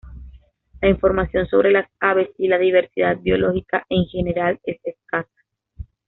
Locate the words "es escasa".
4.63-5.29